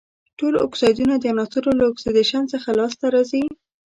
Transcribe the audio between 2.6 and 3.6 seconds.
لاس ته راځي.